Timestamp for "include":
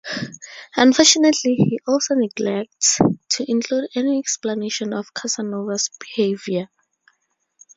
3.47-3.87